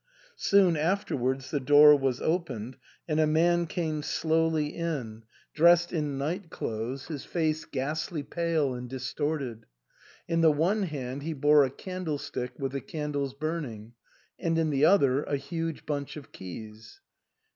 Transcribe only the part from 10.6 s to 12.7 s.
hand he bore a candle stick